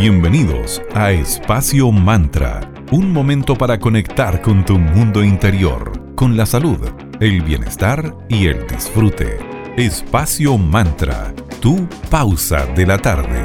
Bienvenidos 0.00 0.80
a 0.94 1.12
Espacio 1.12 1.92
Mantra, 1.92 2.72
un 2.90 3.12
momento 3.12 3.54
para 3.54 3.78
conectar 3.78 4.40
con 4.40 4.64
tu 4.64 4.78
mundo 4.78 5.22
interior, 5.22 6.14
con 6.14 6.38
la 6.38 6.46
salud, 6.46 6.78
el 7.20 7.42
bienestar 7.42 8.16
y 8.26 8.46
el 8.46 8.66
disfrute. 8.66 9.36
Espacio 9.76 10.56
Mantra, 10.56 11.34
tu 11.60 11.86
pausa 12.08 12.64
de 12.74 12.86
la 12.86 12.96
tarde. 12.96 13.42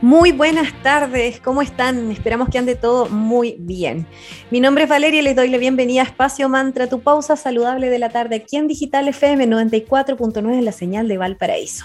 Muy 0.00 0.30
buenas 0.30 0.72
tardes, 0.84 1.40
¿cómo 1.40 1.60
están? 1.60 2.12
Esperamos 2.12 2.50
que 2.50 2.58
ande 2.58 2.76
todo 2.76 3.08
muy 3.08 3.56
bien. 3.58 4.06
Mi 4.52 4.60
nombre 4.60 4.84
es 4.84 4.90
Valeria 4.90 5.22
y 5.22 5.24
les 5.24 5.34
doy 5.34 5.48
la 5.48 5.58
bienvenida 5.58 6.02
a 6.02 6.04
Espacio 6.04 6.48
Mantra, 6.48 6.86
tu 6.86 7.00
pausa 7.00 7.34
saludable 7.34 7.90
de 7.90 7.98
la 7.98 8.10
tarde 8.10 8.36
aquí 8.36 8.58
en 8.58 8.68
Digital 8.68 9.08
FM 9.08 9.48
94.9 9.48 10.56
en 10.56 10.64
la 10.64 10.70
señal 10.70 11.08
de 11.08 11.18
Valparaíso. 11.18 11.84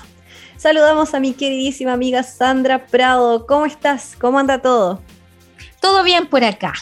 Saludamos 0.57 1.14
a 1.14 1.19
mi 1.19 1.33
queridísima 1.33 1.93
amiga 1.93 2.23
Sandra 2.23 2.87
Prado. 2.87 3.46
¿Cómo 3.46 3.65
estás? 3.65 4.15
¿Cómo 4.19 4.39
anda 4.39 4.61
todo? 4.61 5.01
Todo 5.82 6.04
bien 6.04 6.27
por 6.27 6.46
acá. 6.46 6.73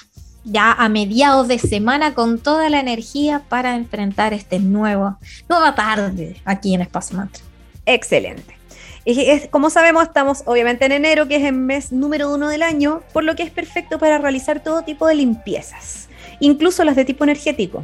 Ya 0.43 0.71
a 0.71 0.89
mediados 0.89 1.47
de 1.47 1.57
semana 1.57 2.13
con 2.13 2.37
toda 2.37 2.69
la 2.69 2.79
energía 2.79 3.41
para 3.49 3.75
enfrentar 3.75 4.33
este 4.33 4.59
nuevo 4.59 5.17
nueva 5.49 5.73
tarde 5.73 6.39
aquí 6.45 6.75
en 6.75 6.81
Espacio 6.81 7.17
Mantra. 7.17 7.43
Excelente. 7.85 8.57
Es, 9.05 9.49
como 9.49 9.69
sabemos, 9.69 10.03
estamos 10.03 10.43
obviamente 10.45 10.85
en 10.85 10.91
enero, 10.91 11.27
que 11.27 11.37
es 11.37 11.43
el 11.43 11.53
mes 11.53 11.91
número 11.91 12.31
uno 12.33 12.49
del 12.49 12.61
año, 12.61 13.01
por 13.11 13.23
lo 13.23 13.35
que 13.35 13.43
es 13.43 13.51
perfecto 13.51 13.97
para 13.97 14.19
realizar 14.19 14.61
todo 14.61 14.83
tipo 14.83 15.07
de 15.07 15.15
limpiezas, 15.15 16.07
incluso 16.39 16.83
las 16.83 16.95
de 16.95 17.05
tipo 17.05 17.23
energético. 17.23 17.83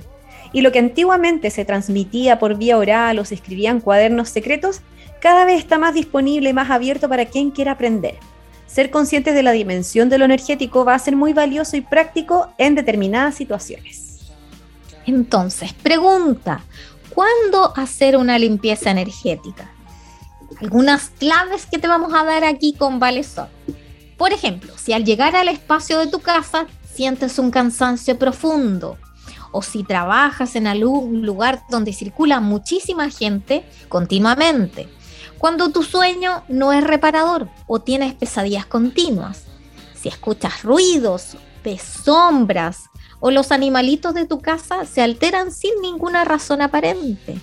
Y 0.53 0.61
lo 0.61 0.71
que 0.71 0.79
antiguamente 0.79 1.49
se 1.49 1.65
transmitía 1.65 2.39
por 2.39 2.57
vía 2.57 2.77
oral 2.77 3.19
o 3.19 3.25
se 3.25 3.35
escribía 3.35 3.69
en 3.71 3.81
cuadernos 3.81 4.29
secretos, 4.29 4.81
cada 5.21 5.45
vez 5.45 5.59
está 5.59 5.77
más 5.77 5.93
disponible 5.93 6.49
y 6.49 6.53
más 6.53 6.69
abierto 6.69 7.09
para 7.09 7.25
quien 7.25 7.51
quiera 7.51 7.73
aprender. 7.73 8.17
Ser 8.67 8.91
conscientes 8.91 9.33
de 9.33 9.43
la 9.43 9.51
dimensión 9.51 10.09
de 10.09 10.17
lo 10.17 10.25
energético 10.25 10.85
va 10.85 10.93
a 10.93 10.99
ser 10.99 11.15
muy 11.15 11.33
valioso 11.33 11.75
y 11.75 11.81
práctico 11.81 12.53
en 12.57 12.75
determinadas 12.75 13.35
situaciones. 13.35 14.31
Entonces, 15.05 15.73
pregunta, 15.73 16.63
¿cuándo 17.09 17.73
hacer 17.75 18.15
una 18.15 18.37
limpieza 18.37 18.91
energética? 18.91 19.71
Algunas 20.61 21.09
claves 21.09 21.65
que 21.65 21.79
te 21.79 21.87
vamos 21.87 22.13
a 22.13 22.23
dar 22.23 22.43
aquí 22.43 22.73
con 22.73 22.99
Vale 22.99 23.25
Por 24.17 24.33
ejemplo, 24.33 24.77
si 24.77 24.93
al 24.93 25.03
llegar 25.03 25.35
al 25.35 25.47
espacio 25.47 25.99
de 25.99 26.07
tu 26.07 26.19
casa 26.19 26.67
sientes 26.93 27.39
un 27.39 27.49
cansancio 27.49 28.19
profundo, 28.19 28.97
o 29.51 29.61
si 29.63 29.83
trabajas 29.83 30.55
en 30.55 30.67
algún 30.67 31.25
lugar 31.25 31.63
donde 31.69 31.93
circula 31.93 32.39
muchísima 32.39 33.09
gente 33.09 33.65
continuamente, 33.87 34.87
cuando 35.39 35.69
tu 35.69 35.83
sueño 35.83 36.43
no 36.49 36.73
es 36.73 36.83
reparador 36.83 37.47
o 37.65 37.79
tienes 37.79 38.13
pesadillas 38.13 38.65
continuas, 38.65 39.45
si 39.95 40.09
escuchas 40.09 40.63
ruidos, 40.63 41.37
ves 41.63 41.81
sombras 41.81 42.89
o 43.19 43.31
los 43.31 43.51
animalitos 43.51 44.13
de 44.13 44.25
tu 44.25 44.41
casa 44.41 44.85
se 44.85 45.01
alteran 45.01 45.51
sin 45.51 45.71
ninguna 45.81 46.25
razón 46.25 46.61
aparente. 46.61 47.39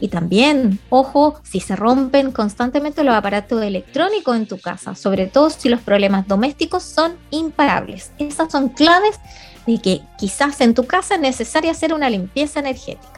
Y 0.00 0.08
también, 0.08 0.78
ojo, 0.90 1.40
si 1.42 1.60
se 1.60 1.74
rompen 1.74 2.32
constantemente 2.32 3.02
los 3.02 3.14
aparatos 3.14 3.62
electrónicos 3.62 4.36
en 4.36 4.46
tu 4.46 4.60
casa, 4.60 4.94
sobre 4.94 5.26
todo 5.26 5.50
si 5.50 5.68
los 5.68 5.80
problemas 5.80 6.28
domésticos 6.28 6.82
son 6.82 7.16
imparables. 7.30 8.12
Esas 8.18 8.52
son 8.52 8.68
claves 8.68 9.18
de 9.66 9.80
que 9.80 10.02
quizás 10.18 10.60
en 10.60 10.74
tu 10.74 10.86
casa 10.86 11.16
es 11.16 11.20
necesaria 11.20 11.72
hacer 11.72 11.92
una 11.92 12.10
limpieza 12.10 12.60
energética. 12.60 13.17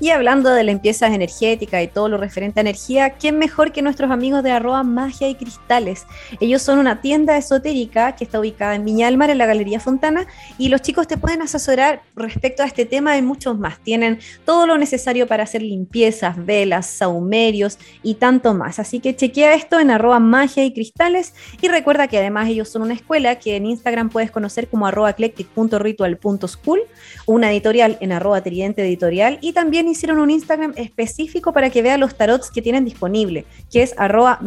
Y 0.00 0.10
hablando 0.10 0.50
de 0.50 0.64
limpiezas 0.64 1.12
energéticas 1.12 1.82
y 1.82 1.88
todo 1.88 2.08
lo 2.08 2.16
referente 2.18 2.60
a 2.60 2.62
energía, 2.62 3.10
¿quién 3.10 3.38
mejor 3.38 3.72
que 3.72 3.82
nuestros 3.82 4.10
amigos 4.10 4.42
de 4.42 4.52
arroba 4.52 4.82
magia 4.82 5.28
y 5.28 5.34
cristales? 5.34 6.06
Ellos 6.40 6.62
son 6.62 6.78
una 6.78 7.00
tienda 7.00 7.36
esotérica 7.36 8.14
que 8.14 8.24
está 8.24 8.40
ubicada 8.40 8.74
en 8.74 8.84
Viña 8.84 9.08
en 9.08 9.38
la 9.38 9.46
Galería 9.46 9.80
Fontana, 9.80 10.26
y 10.58 10.68
los 10.68 10.82
chicos 10.82 11.08
te 11.08 11.16
pueden 11.16 11.42
asesorar 11.42 12.02
respecto 12.14 12.62
a 12.62 12.66
este 12.66 12.84
tema 12.84 13.16
y 13.16 13.22
muchos 13.22 13.58
más. 13.58 13.78
Tienen 13.80 14.18
todo 14.44 14.66
lo 14.66 14.78
necesario 14.78 15.26
para 15.26 15.42
hacer 15.42 15.62
limpiezas, 15.62 16.44
velas, 16.44 16.86
saumerios 16.86 17.78
y 18.02 18.14
tanto 18.14 18.54
más. 18.54 18.78
Así 18.78 19.00
que 19.00 19.16
chequea 19.16 19.54
esto 19.54 19.80
en 19.80 19.90
arroba 19.90 20.20
magia 20.20 20.64
y 20.64 20.72
cristales 20.72 21.34
y 21.60 21.68
recuerda 21.68 22.08
que 22.08 22.18
además 22.18 22.48
ellos 22.48 22.68
son 22.68 22.82
una 22.82 22.94
escuela 22.94 23.38
que 23.38 23.56
en 23.56 23.66
Instagram 23.66 24.10
puedes 24.10 24.30
conocer 24.30 24.68
como 24.68 24.86
arroba 24.86 25.10
eclectic.ritual.school, 25.10 26.80
una 27.26 27.50
editorial 27.50 27.98
en 28.00 28.12
arroba 28.12 28.42
tridente 28.42 28.82
editorial 28.82 29.38
y 29.40 29.52
también 29.52 29.87
hicieron 29.88 30.18
un 30.18 30.30
Instagram 30.30 30.74
específico 30.76 31.52
para 31.52 31.70
que 31.70 31.82
vean 31.82 32.00
los 32.00 32.16
tarots 32.16 32.50
que 32.50 32.62
tienen 32.62 32.84
disponible, 32.84 33.44
que 33.70 33.82
es 33.82 33.94
arroba. 33.98 34.38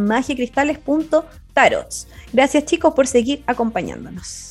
Gracias 2.33 2.65
chicos 2.65 2.93
por 2.93 3.07
seguir 3.07 3.43
acompañándonos. 3.47 4.50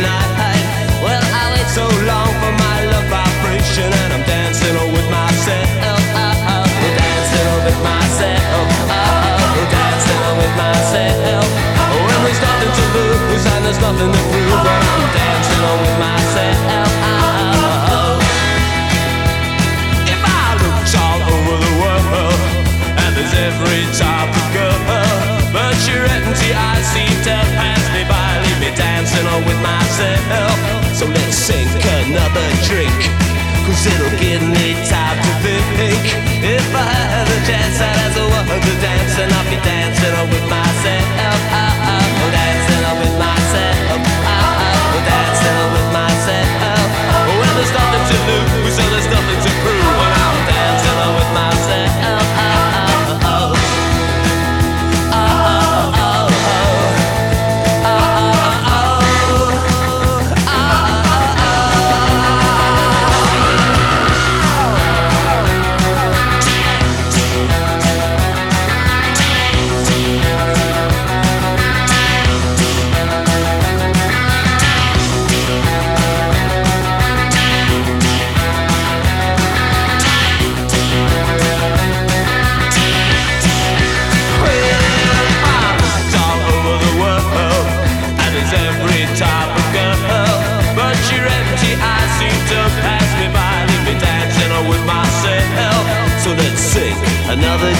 give 34.31 34.47
me 34.47 34.73
time 34.87 35.17
to 35.43 35.51
think. 35.75 36.03
If 36.41 36.73
I 36.73 36.93
had 37.11 37.27
a 37.27 37.39
chance, 37.45 37.81
I'd 37.81 37.97
ask 38.05 38.30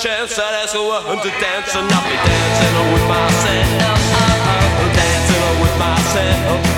chance, 0.00 0.38
I'd 0.38 0.54
ask 0.62 0.74
a 0.74 0.82
woman 0.82 1.18
to 1.18 1.28
dance, 1.28 1.76
and 1.76 1.86
I'll 1.92 2.08
be 2.08 2.16
dancing 2.16 2.74
with 2.94 3.06
myself. 3.06 4.00
Dancing 4.96 5.60
with 5.60 5.78
myself. 5.78 6.69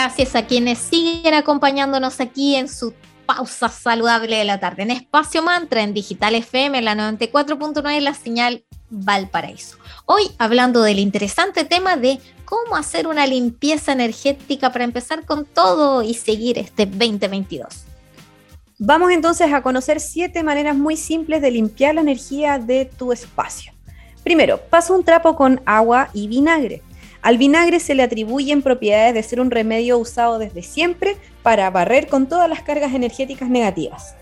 Gracias 0.00 0.36
a 0.36 0.46
quienes 0.46 0.78
siguen 0.78 1.34
acompañándonos 1.34 2.20
aquí 2.20 2.54
en 2.54 2.68
su 2.68 2.94
pausa 3.26 3.68
saludable 3.68 4.36
de 4.36 4.44
la 4.44 4.60
tarde 4.60 4.84
en 4.84 4.92
Espacio 4.92 5.42
Mantra 5.42 5.82
en 5.82 5.92
Digital 5.92 6.36
FM, 6.36 6.80
la 6.82 6.94
94.9, 6.94 7.98
la 7.98 8.14
señal 8.14 8.62
Valparaíso. 8.90 9.76
Hoy 10.04 10.22
hablando 10.38 10.82
del 10.82 11.00
interesante 11.00 11.64
tema 11.64 11.96
de 11.96 12.20
cómo 12.44 12.76
hacer 12.76 13.08
una 13.08 13.26
limpieza 13.26 13.90
energética 13.90 14.70
para 14.70 14.84
empezar 14.84 15.26
con 15.26 15.44
todo 15.44 16.04
y 16.04 16.14
seguir 16.14 16.58
este 16.58 16.86
2022. 16.86 17.66
Vamos 18.78 19.10
entonces 19.10 19.52
a 19.52 19.62
conocer 19.62 19.98
siete 19.98 20.44
maneras 20.44 20.76
muy 20.76 20.96
simples 20.96 21.42
de 21.42 21.50
limpiar 21.50 21.96
la 21.96 22.02
energía 22.02 22.60
de 22.60 22.84
tu 22.84 23.10
espacio. 23.10 23.72
Primero, 24.22 24.60
pasa 24.70 24.92
un 24.92 25.02
trapo 25.02 25.34
con 25.34 25.60
agua 25.66 26.08
y 26.12 26.28
vinagre. 26.28 26.82
Al 27.22 27.38
vinagre 27.38 27.80
se 27.80 27.94
le 27.94 28.02
atribuyen 28.02 28.62
propiedades 28.62 29.14
de 29.14 29.22
ser 29.22 29.40
un 29.40 29.50
remedio 29.50 29.98
usado 29.98 30.38
desde 30.38 30.62
siempre 30.62 31.16
para 31.42 31.70
barrer 31.70 32.06
con 32.06 32.28
todas 32.28 32.48
las 32.48 32.62
cargas 32.62 32.94
energéticas 32.94 33.50
negativas. 33.50 34.14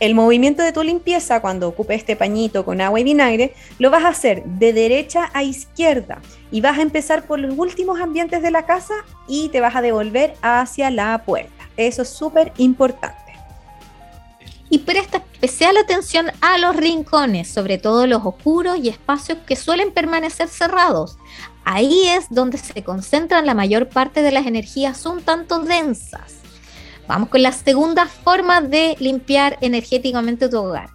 El 0.00 0.14
movimiento 0.14 0.62
de 0.62 0.72
tu 0.72 0.82
limpieza 0.82 1.40
cuando 1.40 1.68
ocupes 1.68 1.98
este 1.98 2.16
pañito 2.16 2.64
con 2.64 2.80
agua 2.80 2.98
y 2.98 3.04
vinagre 3.04 3.54
lo 3.78 3.90
vas 3.90 4.04
a 4.04 4.08
hacer 4.08 4.42
de 4.44 4.72
derecha 4.72 5.30
a 5.34 5.42
izquierda 5.42 6.22
y 6.50 6.62
vas 6.62 6.78
a 6.78 6.82
empezar 6.82 7.26
por 7.26 7.38
los 7.38 7.56
últimos 7.58 8.00
ambientes 8.00 8.40
de 8.40 8.50
la 8.50 8.64
casa 8.64 8.94
y 9.28 9.50
te 9.50 9.60
vas 9.60 9.76
a 9.76 9.82
devolver 9.82 10.34
hacia 10.40 10.90
la 10.90 11.22
puerta. 11.26 11.68
Eso 11.76 12.02
es 12.02 12.08
súper 12.08 12.50
importante. 12.56 13.18
Y 14.72 14.78
presta 14.78 15.18
especial 15.18 15.76
atención 15.76 16.26
a 16.40 16.56
los 16.56 16.76
rincones, 16.76 17.48
sobre 17.48 17.76
todo 17.76 18.06
los 18.06 18.24
oscuros 18.24 18.78
y 18.78 18.88
espacios 18.88 19.38
que 19.44 19.56
suelen 19.56 19.90
permanecer 19.90 20.48
cerrados. 20.48 21.18
Ahí 21.64 22.08
es 22.08 22.26
donde 22.30 22.58
se 22.58 22.82
concentran 22.82 23.46
la 23.46 23.54
mayor 23.54 23.88
parte 23.88 24.22
de 24.22 24.32
las 24.32 24.46
energías 24.46 25.04
un 25.06 25.22
tanto 25.22 25.60
densas. 25.60 26.36
Vamos 27.06 27.28
con 27.28 27.42
la 27.42 27.52
segunda 27.52 28.06
forma 28.06 28.60
de 28.60 28.96
limpiar 29.00 29.58
energéticamente 29.60 30.48
tu 30.48 30.58
hogar. 30.58 30.90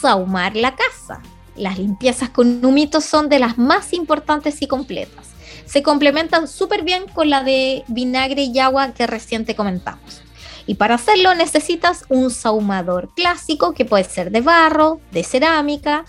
Saumar 0.00 0.54
la 0.56 0.76
casa. 0.76 1.20
Las 1.56 1.78
limpiezas 1.78 2.30
con 2.30 2.64
humitos 2.64 3.04
son 3.04 3.28
de 3.28 3.40
las 3.40 3.58
más 3.58 3.92
importantes 3.92 4.62
y 4.62 4.68
completas. 4.68 5.26
Se 5.66 5.82
complementan 5.82 6.48
súper 6.48 6.82
bien 6.82 7.06
con 7.12 7.28
la 7.28 7.42
de 7.42 7.84
vinagre 7.88 8.42
y 8.42 8.58
agua 8.58 8.92
que 8.94 9.06
recién 9.06 9.44
comentamos. 9.56 10.22
Y 10.66 10.74
para 10.74 10.94
hacerlo 10.94 11.34
necesitas 11.34 12.04
un 12.08 12.30
sahumador 12.30 13.10
clásico 13.14 13.74
que 13.74 13.84
puede 13.84 14.04
ser 14.04 14.30
de 14.30 14.42
barro, 14.42 15.00
de 15.10 15.24
cerámica, 15.24 16.04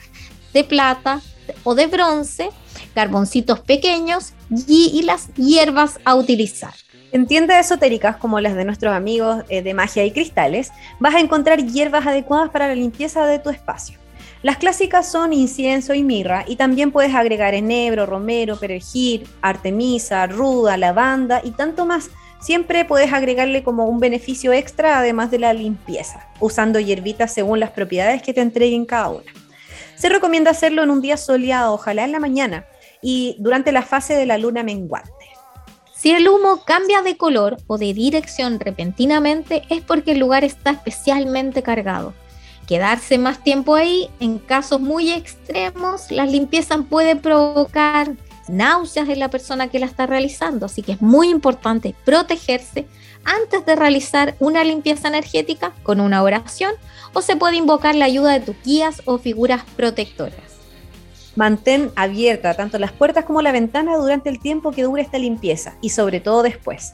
de 0.54 0.64
plata 0.64 1.22
o 1.64 1.76
de 1.76 1.88
bronce, 1.88 2.52
carboncitos 2.94 3.60
pequeños 3.60 4.34
y, 4.68 5.02
las 5.04 5.34
hierbas 5.36 6.00
a 6.06 6.16
utilizar. 6.16 6.74
En 7.12 7.26
tiendas 7.26 7.66
esotéricas 7.66 8.18
como 8.18 8.40
las 8.40 8.56
de 8.56 8.66
nuestros 8.66 8.94
amigos 8.94 9.44
eh, 9.50 9.62
de 9.62 9.74
magia 9.74 10.06
y 10.06 10.12
cristales, 10.12 10.72
vas 11.00 11.16
a 11.16 11.20
encontrar 11.20 11.66
hierbas 11.66 12.06
adecuadas 12.06 12.50
para 12.50 12.68
la 12.68 12.76
limpieza 12.76 13.26
de 13.26 13.40
tu 13.40 13.50
espacio. 13.50 13.98
Las 14.42 14.58
clásicas 14.58 15.12
son 15.12 15.34
incienso 15.34 15.94
y 15.94 16.02
mirra 16.02 16.46
y 16.48 16.56
también 16.56 16.92
puedes 16.92 17.14
agregar 17.14 17.54
enebro, 17.56 18.06
romero, 18.06 18.58
perejil, 18.58 19.28
artemisa, 19.42 20.28
ruda, 20.28 20.78
lavanda 20.78 21.42
y 21.44 21.52
tanto 21.52 21.86
más. 21.86 22.10
Siempre 22.40 22.86
puedes 22.86 23.12
agregarle 23.12 23.64
como 23.64 23.88
un 23.88 24.00
beneficio 24.00 24.54
extra 24.54 24.98
además 24.98 25.30
de 25.30 25.40
la 25.40 25.52
limpieza, 25.52 26.26
usando 26.40 26.80
hierbitas 26.80 27.34
según 27.34 27.60
las 27.60 27.72
propiedades 27.72 28.22
que 28.22 28.34
te 28.34 28.40
entreguen 28.40 28.86
cada 28.86 29.10
una. 29.10 29.32
Se 29.96 30.08
recomienda 30.08 30.52
hacerlo 30.52 30.84
en 30.84 30.92
un 30.92 31.02
día 31.02 31.18
soleado, 31.18 31.74
ojalá 31.74 32.06
en 32.06 32.14
la 32.14 32.20
mañana 32.22 32.66
y 33.02 33.36
durante 33.40 33.72
la 33.72 33.82
fase 33.82 34.16
de 34.16 34.26
la 34.26 34.38
luna 34.38 34.64
menguante. 34.64 35.12
Si 35.96 36.12
el 36.12 36.30
humo 36.30 36.64
cambia 36.66 37.02
de 37.02 37.18
color 37.18 37.58
o 37.68 37.78
de 37.78 37.94
dirección 37.94 38.60
repentinamente 38.60 39.64
es 39.70 39.82
porque 39.82 40.12
el 40.12 40.20
lugar 40.20 40.46
está 40.46 40.72
especialmente 40.72 41.62
cargado. 41.62 42.14
Quedarse 42.68 43.18
más 43.18 43.44
tiempo 43.44 43.76
ahí, 43.76 44.10
en 44.20 44.40
casos 44.40 44.80
muy 44.80 45.12
extremos, 45.12 46.10
las 46.12 46.32
limpiezas 46.32 46.80
pueden 46.90 47.20
provocar 47.20 48.12
náuseas 48.48 49.10
en 49.10 49.20
la 49.20 49.30
persona 49.30 49.68
que 49.68 49.80
la 49.80 49.88
está 49.88 50.06
realizando, 50.06 50.68
así 50.68 50.84
que 50.84 50.94
es 50.94 51.02
muy 51.02 51.30
importante 51.30 51.96
protegerse 52.06 52.88
antes 53.26 53.66
de 53.66 53.76
realizar 53.76 54.36
una 54.40 54.64
limpieza 54.64 55.08
energética 55.08 55.74
con 55.84 56.00
una 56.00 56.24
oración 56.24 56.74
o 57.14 57.22
se 57.22 57.36
puede 57.36 57.58
invocar 57.58 57.96
la 57.96 58.06
ayuda 58.06 58.34
de 58.34 58.46
tus 58.46 58.56
guías 58.64 59.02
o 59.06 59.18
figuras 59.18 59.64
protectoras. 59.76 60.49
Mantén 61.40 61.90
abierta 61.96 62.54
tanto 62.54 62.78
las 62.80 62.92
puertas 62.92 63.24
como 63.24 63.42
la 63.42 63.54
ventana 63.54 63.96
durante 63.96 64.28
el 64.28 64.42
tiempo 64.42 64.74
que 64.74 64.84
dure 64.84 65.02
esta 65.02 65.18
limpieza 65.18 65.78
y 65.80 65.92
sobre 65.92 66.20
todo 66.20 66.44
después. 66.44 66.92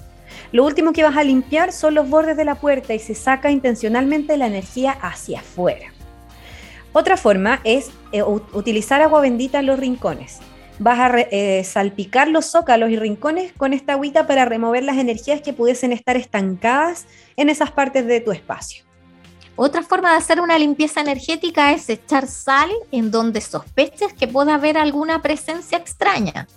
Lo 0.51 0.63
último 0.63 0.93
que 0.93 1.01
vas 1.01 1.17
a 1.17 1.23
limpiar 1.23 1.71
son 1.71 1.95
los 1.95 2.07
bordes 2.07 2.37
de 2.37 2.45
la 2.45 2.53
puerta 2.53 2.93
y 2.93 2.99
se 2.99 3.15
saca 3.15 3.49
intencionalmente 3.49 4.37
la 4.37 4.45
energía 4.45 4.91
hacia 5.01 5.39
afuera. 5.39 5.87
Otra 6.93 7.17
forma 7.17 7.59
es 7.63 7.89
eh, 8.11 8.21
utilizar 8.21 9.01
agua 9.01 9.19
bendita 9.19 9.57
en 9.57 9.65
los 9.65 9.79
rincones. 9.79 10.37
Vas 10.77 10.99
a 10.99 11.19
eh, 11.31 11.63
salpicar 11.63 12.27
los 12.27 12.45
zócalos 12.45 12.91
y 12.91 12.97
rincones 12.97 13.51
con 13.53 13.73
esta 13.73 13.93
agüita 13.93 14.27
para 14.27 14.45
remover 14.45 14.83
las 14.83 14.99
energías 14.99 15.41
que 15.41 15.53
pudiesen 15.53 15.91
estar 15.91 16.17
estancadas 16.17 17.07
en 17.35 17.49
esas 17.49 17.71
partes 17.71 18.05
de 18.05 18.21
tu 18.21 18.31
espacio. 18.31 18.84
Otra 19.57 19.83
forma 19.83 20.11
de 20.11 20.17
hacer 20.17 20.41
una 20.41 20.59
limpieza 20.59 20.99
energética 20.99 21.71
es 21.71 21.89
echar 21.89 22.27
sal 22.27 22.69
en 22.91 23.09
donde 23.09 23.39
sospeches 23.39 24.11
que 24.11 24.27
pueda 24.27 24.55
haber 24.55 24.77
alguna 24.77 25.21
presencia 25.21 25.77
extraña, 25.77 26.49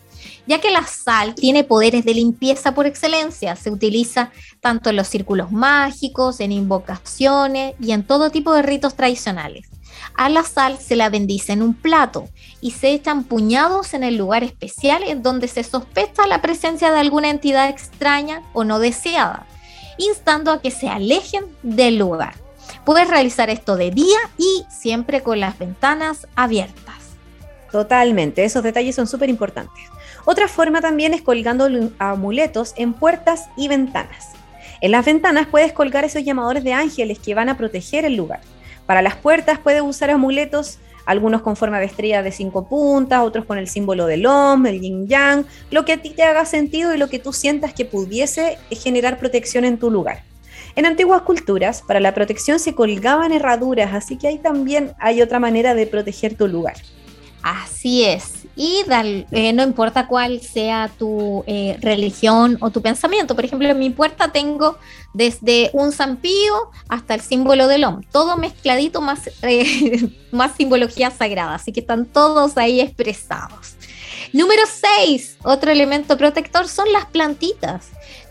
ya 0.48 0.60
que 0.60 0.72
la 0.72 0.84
sal 0.84 1.36
tiene 1.36 1.62
poderes 1.62 2.04
de 2.04 2.14
limpieza 2.14 2.74
por 2.74 2.86
excelencia. 2.86 3.54
Se 3.54 3.70
utiliza 3.70 4.32
tanto 4.60 4.90
en 4.90 4.96
los 4.96 5.06
círculos 5.06 5.52
mágicos, 5.52 6.40
en 6.40 6.50
invocaciones 6.50 7.76
y 7.80 7.92
en 7.92 8.04
todo 8.04 8.30
tipo 8.30 8.52
de 8.52 8.62
ritos 8.62 8.96
tradicionales. 8.96 9.68
A 10.16 10.28
la 10.28 10.42
sal 10.42 10.78
se 10.78 10.96
la 10.96 11.08
bendice 11.08 11.52
en 11.52 11.62
un 11.62 11.74
plato 11.74 12.28
y 12.60 12.72
se 12.72 12.90
echan 12.90 13.22
puñados 13.22 13.94
en 13.94 14.02
el 14.02 14.16
lugar 14.16 14.42
especial 14.42 15.04
en 15.04 15.22
donde 15.22 15.46
se 15.46 15.62
sospecha 15.62 16.26
la 16.26 16.42
presencia 16.42 16.90
de 16.90 16.98
alguna 16.98 17.30
entidad 17.30 17.68
extraña 17.68 18.42
o 18.54 18.64
no 18.64 18.80
deseada, 18.80 19.46
instando 19.98 20.50
a 20.50 20.60
que 20.60 20.72
se 20.72 20.88
alejen 20.88 21.44
del 21.62 21.98
lugar. 21.98 22.47
Puedes 22.84 23.08
realizar 23.08 23.50
esto 23.50 23.76
de 23.76 23.90
día 23.90 24.18
y 24.36 24.64
siempre 24.70 25.22
con 25.22 25.40
las 25.40 25.58
ventanas 25.58 26.26
abiertas. 26.36 26.94
Totalmente, 27.70 28.44
esos 28.44 28.62
detalles 28.62 28.94
son 28.94 29.06
súper 29.06 29.28
importantes. 29.28 29.84
Otra 30.24 30.48
forma 30.48 30.80
también 30.80 31.14
es 31.14 31.22
colgando 31.22 31.68
amuletos 31.98 32.74
en 32.76 32.94
puertas 32.94 33.48
y 33.56 33.68
ventanas. 33.68 34.30
En 34.80 34.92
las 34.92 35.04
ventanas 35.04 35.48
puedes 35.48 35.72
colgar 35.72 36.04
esos 36.04 36.24
llamadores 36.24 36.64
de 36.64 36.72
ángeles 36.72 37.18
que 37.18 37.34
van 37.34 37.48
a 37.48 37.56
proteger 37.56 38.04
el 38.04 38.16
lugar. 38.16 38.40
Para 38.86 39.02
las 39.02 39.16
puertas 39.16 39.58
puedes 39.58 39.82
usar 39.82 40.10
amuletos, 40.10 40.78
algunos 41.04 41.42
con 41.42 41.56
forma 41.56 41.80
de 41.80 41.86
estrella 41.86 42.22
de 42.22 42.32
cinco 42.32 42.68
puntas, 42.68 43.22
otros 43.22 43.44
con 43.44 43.58
el 43.58 43.68
símbolo 43.68 44.06
del 44.06 44.26
Om, 44.26 44.66
el 44.66 44.80
yin 44.80 45.08
yang, 45.08 45.46
lo 45.70 45.84
que 45.84 45.94
a 45.94 46.02
ti 46.02 46.10
te 46.10 46.22
haga 46.22 46.44
sentido 46.44 46.94
y 46.94 46.98
lo 46.98 47.08
que 47.08 47.18
tú 47.18 47.32
sientas 47.32 47.72
que 47.72 47.84
pudiese 47.84 48.58
generar 48.70 49.18
protección 49.18 49.64
en 49.64 49.78
tu 49.78 49.90
lugar. 49.90 50.27
En 50.76 50.86
antiguas 50.86 51.22
culturas, 51.22 51.82
para 51.86 52.00
la 52.00 52.14
protección 52.14 52.58
se 52.58 52.74
colgaban 52.74 53.32
herraduras, 53.32 53.94
así 53.94 54.16
que 54.16 54.28
ahí 54.28 54.38
también 54.38 54.92
hay 54.98 55.22
otra 55.22 55.38
manera 55.38 55.74
de 55.74 55.86
proteger 55.86 56.36
tu 56.36 56.48
lugar. 56.48 56.76
Así 57.42 58.04
es. 58.04 58.46
Y 58.56 58.84
eh, 58.90 59.52
no 59.52 59.62
importa 59.62 60.08
cuál 60.08 60.40
sea 60.40 60.90
tu 60.98 61.44
eh, 61.46 61.78
religión 61.80 62.58
o 62.60 62.70
tu 62.70 62.82
pensamiento. 62.82 63.36
Por 63.36 63.44
ejemplo, 63.44 63.68
en 63.68 63.78
mi 63.78 63.90
puerta 63.90 64.32
tengo 64.32 64.76
desde 65.14 65.70
un 65.72 65.92
zampío 65.92 66.70
hasta 66.88 67.14
el 67.14 67.20
símbolo 67.20 67.68
del 67.68 67.84
OM. 67.84 68.02
Todo 68.10 68.36
mezcladito, 68.36 69.00
más, 69.00 69.30
eh, 69.42 70.10
más 70.32 70.56
simbología 70.56 71.12
sagrada. 71.12 71.54
Así 71.54 71.72
que 71.72 71.80
están 71.80 72.04
todos 72.04 72.58
ahí 72.58 72.80
expresados. 72.80 73.76
Número 74.32 74.62
6. 75.06 75.38
Otro 75.44 75.70
elemento 75.70 76.18
protector 76.18 76.66
son 76.66 76.92
las 76.92 77.06
plantitas. 77.06 77.90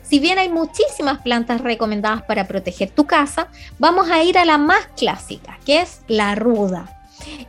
Si 0.09 0.19
bien 0.19 0.39
hay 0.39 0.47
muchísimas 0.47 1.21
plantas 1.21 1.59
recomendadas 1.61 2.23
para 2.23 2.47
proteger 2.47 2.89
tu 2.91 3.05
casa, 3.05 3.49
vamos 3.77 4.09
a 4.09 4.23
ir 4.23 4.37
a 4.37 4.45
la 4.45 4.57
más 4.57 4.87
clásica, 4.95 5.59
que 5.65 5.81
es 5.81 5.99
la 6.07 6.33
ruda. 6.35 6.97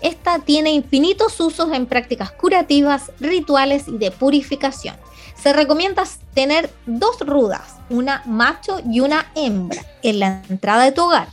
Esta 0.01 0.41
tiene 0.41 0.73
infinitos 0.73 1.39
usos 1.39 1.73
en 1.73 1.87
prácticas 1.87 2.33
curativas, 2.33 3.13
rituales 3.21 3.87
y 3.87 3.99
de 3.99 4.11
purificación. 4.11 4.97
Se 5.41 5.53
recomienda 5.53 6.03
tener 6.35 6.69
dos 6.87 7.21
rudas, 7.21 7.77
una 7.91 8.23
macho 8.27 8.81
y 8.91 9.01
una 9.01 9.31
hembra, 9.37 9.85
en 10.03 10.19
la 10.19 10.43
entrada 10.49 10.85
de 10.85 10.93
tu 10.93 11.05
hogar. 11.05 11.29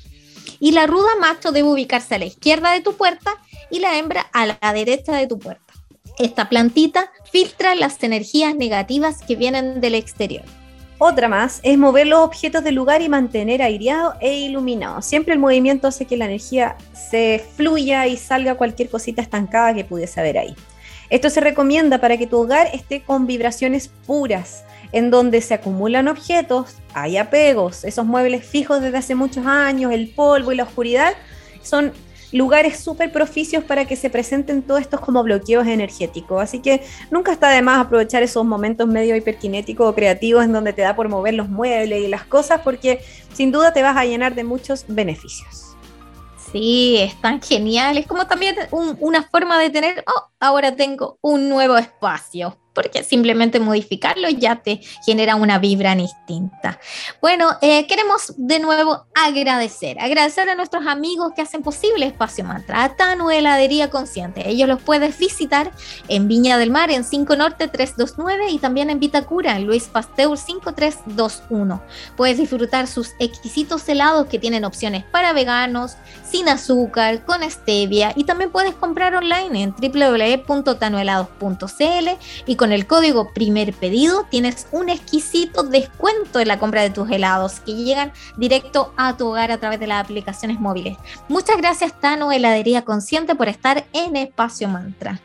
Y 0.59 0.73
la 0.73 0.85
ruda 0.85 1.15
macho 1.19 1.51
debe 1.51 1.69
ubicarse 1.69 2.15
a 2.15 2.19
la 2.19 2.25
izquierda 2.25 2.71
de 2.71 2.81
tu 2.81 2.93
puerta 2.93 3.31
y 3.71 3.79
la 3.79 3.97
hembra 3.97 4.27
a 4.31 4.45
la 4.45 4.73
derecha 4.73 5.13
de 5.13 5.25
tu 5.25 5.39
puerta. 5.39 5.73
Esta 6.19 6.49
plantita 6.49 7.11
filtra 7.31 7.73
las 7.73 8.01
energías 8.03 8.55
negativas 8.55 9.23
que 9.23 9.35
vienen 9.35 9.81
del 9.81 9.95
exterior. 9.95 10.45
Otra 10.97 11.27
más 11.27 11.59
es 11.63 11.77
mover 11.77 12.07
los 12.07 12.19
objetos 12.19 12.63
del 12.63 12.75
lugar 12.75 13.01
y 13.01 13.09
mantener 13.09 13.61
aireado 13.61 14.13
e 14.21 14.33
iluminado. 14.33 15.01
Siempre 15.01 15.33
el 15.33 15.39
movimiento 15.39 15.87
hace 15.87 16.05
que 16.05 16.15
la 16.15 16.25
energía 16.25 16.77
se 16.93 17.43
fluya 17.55 18.07
y 18.07 18.15
salga 18.15 18.55
cualquier 18.55 18.89
cosita 18.89 19.21
estancada 19.21 19.73
que 19.73 19.83
pudiese 19.83 20.21
haber 20.21 20.37
ahí. 20.37 20.55
Esto 21.09 21.29
se 21.29 21.41
recomienda 21.41 21.99
para 21.99 22.17
que 22.17 22.27
tu 22.27 22.37
hogar 22.39 22.69
esté 22.73 23.01
con 23.01 23.27
vibraciones 23.27 23.89
puras, 24.07 24.63
en 24.91 25.11
donde 25.11 25.41
se 25.41 25.53
acumulan 25.53 26.07
objetos, 26.07 26.77
hay 26.93 27.17
apegos, 27.17 27.83
esos 27.83 28.05
muebles 28.05 28.45
fijos 28.45 28.81
desde 28.81 28.97
hace 28.97 29.15
muchos 29.15 29.45
años, 29.45 29.91
el 29.91 30.09
polvo 30.09 30.51
y 30.51 30.55
la 30.55 30.63
oscuridad, 30.63 31.13
son 31.61 31.91
lugares 32.35 32.77
súper 32.79 33.13
propicios 33.13 33.63
para 33.63 33.85
que 33.85 33.95
se 33.95 34.09
presenten 34.09 34.61
todos 34.61 34.81
estos 34.81 34.99
como 34.99 35.23
bloqueos 35.23 35.65
energéticos. 35.67 36.43
Así 36.43 36.59
que 36.59 36.83
nunca 37.09 37.31
está 37.31 37.49
de 37.49 37.61
más 37.61 37.79
aprovechar 37.79 38.23
esos 38.23 38.45
momentos 38.45 38.87
medio 38.87 39.15
hiperkinéticos 39.15 39.89
o 39.89 39.95
creativos 39.95 40.43
en 40.43 40.51
donde 40.51 40.73
te 40.73 40.81
da 40.81 40.95
por 40.95 41.07
mover 41.07 41.33
los 41.33 41.47
muebles 41.47 42.03
y 42.03 42.07
las 42.09 42.25
cosas, 42.25 42.59
porque 42.61 42.99
sin 43.33 43.53
duda 43.53 43.71
te 43.71 43.81
vas 43.81 43.95
a 43.95 44.03
llenar 44.03 44.35
de 44.35 44.43
muchos 44.43 44.83
beneficios. 44.87 45.77
Sí, 46.51 46.97
es 46.99 47.19
tan 47.21 47.41
genial. 47.41 47.97
Es 47.97 48.05
como 48.05 48.27
también 48.27 48.55
una 48.71 49.23
forma 49.23 49.57
de 49.57 49.69
tener, 49.69 50.03
oh, 50.05 50.29
ahora 50.39 50.75
tengo 50.75 51.17
un 51.21 51.47
nuevo 51.47 51.77
espacio 51.77 52.57
porque 52.75 53.03
simplemente 53.03 53.59
modificarlo 53.59 54.29
ya 54.29 54.57
te 54.57 54.81
genera 55.05 55.35
una 55.35 55.57
vibra 55.57 55.95
distinta. 55.95 56.79
Bueno, 57.21 57.49
eh, 57.61 57.87
queremos 57.87 58.33
de 58.37 58.59
nuevo 58.59 59.05
agradecer, 59.15 59.97
agradecer 59.99 60.49
a 60.49 60.55
nuestros 60.55 60.85
amigos 60.85 61.31
que 61.35 61.41
hacen 61.41 61.63
posible 61.63 62.05
Espacio 62.05 62.43
Mantra, 62.43 62.83
a 62.83 62.95
Tanu 62.95 63.31
Heladería 63.31 63.89
Consciente. 63.89 64.47
Ellos 64.49 64.67
los 64.67 64.81
puedes 64.81 65.17
visitar 65.17 65.71
en 66.07 66.27
Viña 66.27 66.57
del 66.57 66.69
Mar, 66.69 66.91
en 66.91 67.03
5 67.03 67.35
Norte 67.35 67.67
329 67.67 68.51
y 68.51 68.59
también 68.59 68.89
en 68.89 68.99
Vitacura, 68.99 69.55
en 69.55 69.65
Luis 69.65 69.85
Pasteur 69.85 70.37
5321. 70.37 71.81
Puedes 72.17 72.37
disfrutar 72.37 72.87
sus 72.87 73.13
exquisitos 73.19 73.87
helados 73.87 74.27
que 74.27 74.39
tienen 74.39 74.65
opciones 74.65 75.05
para 75.05 75.33
veganos, 75.33 75.97
sin 76.29 76.49
azúcar, 76.49 77.23
con 77.25 77.49
stevia 77.49 78.11
y 78.15 78.25
también 78.25 78.51
puedes 78.51 78.75
comprar 78.75 79.15
online 79.15 79.63
en 79.63 79.73
www.tanuhelados.cl 79.75 82.09
y 82.45 82.55
con 82.55 82.64
con 82.65 82.71
el 82.71 82.87
código 82.87 83.31
primer 83.31 83.73
pedido 83.73 84.25
tienes 84.31 84.65
un 84.71 84.89
exquisito 84.89 85.61
descuento 85.61 86.39
en 86.39 86.47
la 86.47 86.57
compra 86.57 86.81
de 86.81 86.89
tus 86.89 87.07
helados 87.11 87.59
que 87.59 87.75
llegan 87.75 88.11
directo 88.37 88.91
a 88.97 89.15
tu 89.17 89.27
hogar 89.27 89.51
a 89.51 89.59
través 89.59 89.79
de 89.79 89.85
las 89.85 90.03
aplicaciones 90.03 90.59
móviles. 90.59 90.97
Muchas 91.29 91.57
gracias 91.57 91.93
Tano 92.01 92.31
Heladería 92.31 92.81
Consciente 92.83 93.35
por 93.35 93.49
estar 93.49 93.85
en 93.93 94.15
Espacio 94.15 94.67
Mantra 94.67 95.21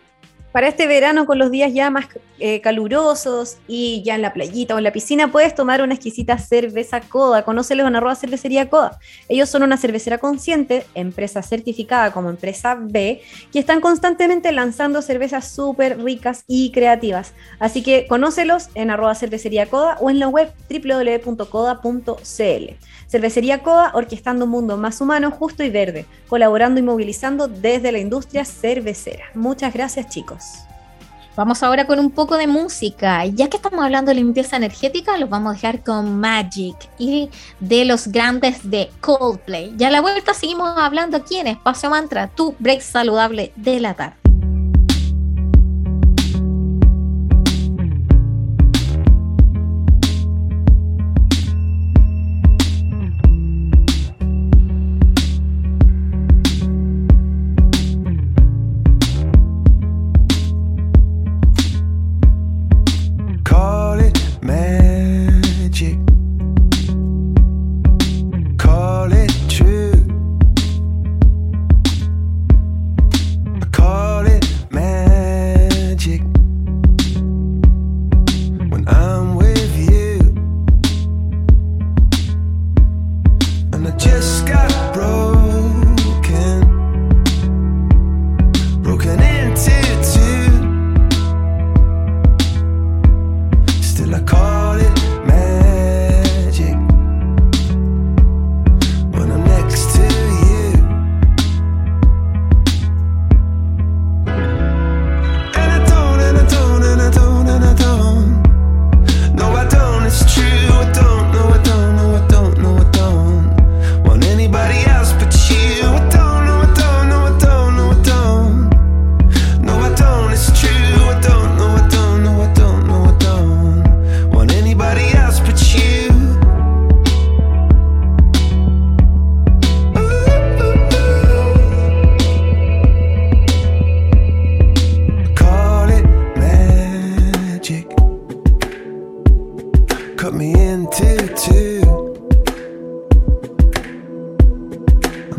para 0.52 0.68
este 0.68 0.86
verano 0.86 1.26
con 1.26 1.38
los 1.38 1.50
días 1.50 1.72
ya 1.72 1.90
más 1.90 2.06
eh, 2.38 2.60
calurosos 2.60 3.58
y 3.68 4.02
ya 4.02 4.14
en 4.14 4.22
la 4.22 4.32
playita 4.32 4.74
o 4.74 4.78
en 4.78 4.84
la 4.84 4.92
piscina 4.92 5.30
puedes 5.30 5.54
tomar 5.54 5.82
una 5.82 5.94
exquisita 5.94 6.38
cerveza 6.38 7.00
Coda. 7.00 7.44
Conócelos 7.44 7.86
en 7.86 7.96
arroba 7.96 8.14
cervecería 8.14 8.68
Coda. 8.70 8.98
Ellos 9.28 9.48
son 9.48 9.62
una 9.62 9.76
cervecera 9.76 10.18
consciente, 10.18 10.86
empresa 10.94 11.42
certificada 11.42 12.12
como 12.12 12.30
empresa 12.30 12.76
B, 12.80 13.20
que 13.52 13.58
están 13.58 13.80
constantemente 13.80 14.52
lanzando 14.52 15.02
cervezas 15.02 15.48
súper 15.48 16.02
ricas 16.02 16.44
y 16.46 16.72
creativas. 16.72 17.34
Así 17.58 17.82
que 17.82 18.06
conócelos 18.06 18.68
en 18.74 18.90
arroba 18.90 19.14
cervecería 19.14 19.66
Coda 19.66 19.98
o 20.00 20.10
en 20.10 20.18
la 20.18 20.28
web 20.28 20.52
www.coda.cl. 20.68 22.14
Cervecería 23.08 23.62
Coda, 23.62 23.90
orquestando 23.94 24.44
un 24.44 24.52
mundo 24.52 24.76
más 24.76 25.00
humano, 25.00 25.30
justo 25.30 25.64
y 25.64 25.70
verde, 25.70 26.06
colaborando 26.28 26.78
y 26.80 26.82
movilizando 26.84 27.48
desde 27.48 27.92
la 27.92 27.98
industria 27.98 28.44
cervecera. 28.44 29.24
Muchas 29.34 29.74
gracias 29.74 30.08
chicos. 30.08 30.39
Vamos 31.36 31.62
ahora 31.62 31.86
con 31.86 31.98
un 31.98 32.10
poco 32.10 32.36
de 32.36 32.46
música. 32.46 33.24
Ya 33.26 33.48
que 33.48 33.56
estamos 33.56 33.82
hablando 33.84 34.10
de 34.10 34.16
limpieza 34.16 34.56
energética, 34.56 35.16
los 35.16 35.30
vamos 35.30 35.50
a 35.50 35.54
dejar 35.54 35.82
con 35.82 36.18
Magic 36.18 36.76
y 36.98 37.30
de 37.60 37.84
los 37.84 38.08
grandes 38.08 38.68
de 38.68 38.90
Coldplay. 39.00 39.72
Ya 39.76 39.88
a 39.88 39.90
la 39.90 40.00
vuelta 40.00 40.34
seguimos 40.34 40.76
hablando 40.76 41.16
aquí 41.16 41.36
en 41.36 41.46
Espacio 41.46 41.90
Mantra, 41.90 42.28
tu 42.28 42.54
break 42.58 42.80
saludable 42.80 43.52
de 43.56 43.80
la 43.80 43.94
tarde. 43.94 44.19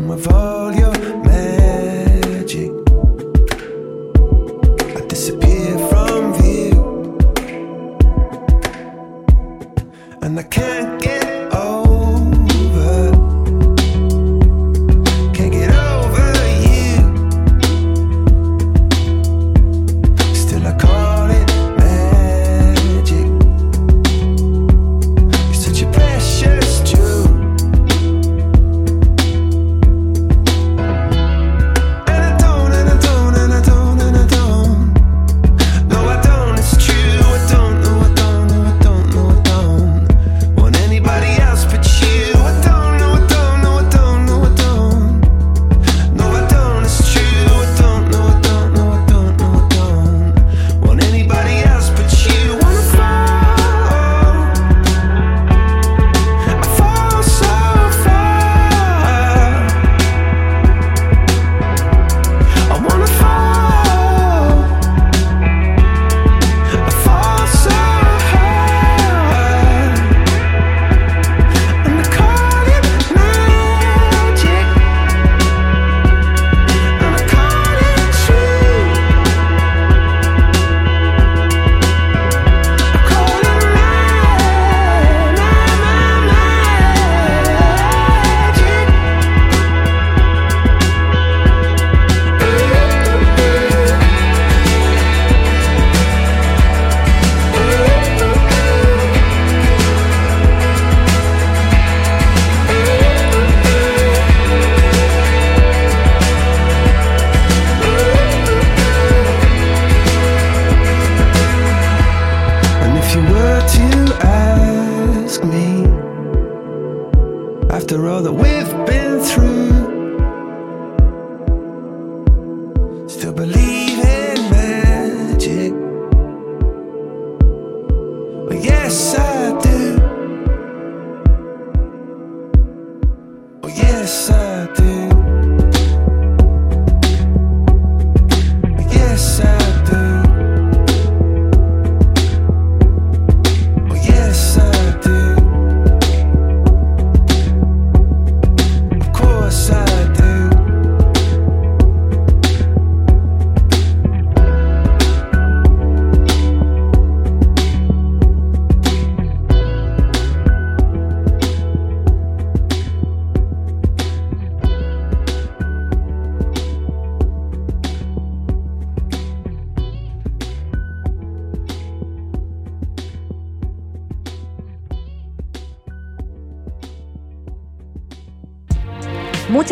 With 0.08 0.26
all 0.32 0.74
your 0.74 1.31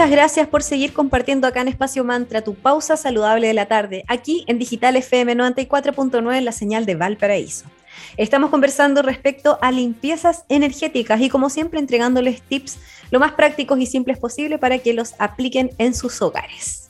Muchas 0.00 0.12
gracias 0.12 0.48
por 0.48 0.62
seguir 0.62 0.94
compartiendo 0.94 1.46
acá 1.46 1.60
en 1.60 1.68
Espacio 1.68 2.04
Mantra 2.04 2.40
tu 2.40 2.54
pausa 2.54 2.96
saludable 2.96 3.48
de 3.48 3.52
la 3.52 3.66
tarde, 3.66 4.02
aquí 4.08 4.46
en 4.46 4.58
Digital 4.58 4.96
FM 4.96 5.36
94.9 5.36 6.38
en 6.38 6.44
la 6.46 6.52
señal 6.52 6.86
de 6.86 6.94
Valparaíso. 6.94 7.66
Estamos 8.16 8.48
conversando 8.48 9.02
respecto 9.02 9.58
a 9.60 9.70
limpiezas 9.70 10.46
energéticas 10.48 11.20
y 11.20 11.28
como 11.28 11.50
siempre 11.50 11.80
entregándoles 11.80 12.40
tips 12.40 12.78
lo 13.10 13.20
más 13.20 13.32
prácticos 13.32 13.78
y 13.78 13.84
simples 13.84 14.16
posible 14.16 14.56
para 14.56 14.78
que 14.78 14.94
los 14.94 15.12
apliquen 15.18 15.70
en 15.76 15.94
sus 15.94 16.22
hogares. 16.22 16.89